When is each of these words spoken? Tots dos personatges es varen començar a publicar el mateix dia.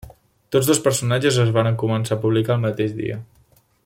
Tots 0.53 0.69
dos 0.69 0.79
personatges 0.87 1.37
es 1.43 1.51
varen 1.59 1.77
començar 1.83 2.17
a 2.17 2.21
publicar 2.25 2.57
el 2.57 2.65
mateix 2.65 2.97
dia. 3.03 3.21